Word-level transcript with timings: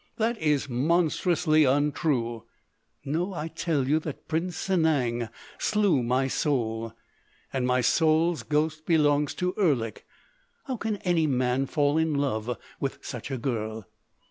"That 0.17 0.35
is 0.39 0.67
monstrously 0.67 1.63
untrue——" 1.63 2.45
"No. 3.05 3.35
I 3.35 3.49
tell 3.49 3.87
you 3.87 3.99
that 3.99 4.27
Prince 4.27 4.57
Sanang 4.57 5.29
slew 5.59 6.01
my 6.01 6.27
soul. 6.27 6.93
And 7.53 7.67
my 7.67 7.81
soul's 7.81 8.41
ghost 8.41 8.87
belongs 8.87 9.35
to 9.35 9.53
Erlik. 9.59 10.07
How 10.65 10.75
can 10.77 10.95
any 11.05 11.27
man 11.27 11.67
fall 11.67 11.99
in 11.99 12.15
love 12.15 12.57
with 12.79 12.97
such 13.05 13.29
a 13.29 13.37
girl?" 13.37 13.85